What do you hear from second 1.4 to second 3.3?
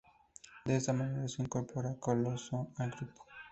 incorpora Coloso al grupo.